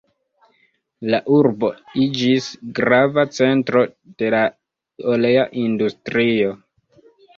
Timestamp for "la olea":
4.37-5.45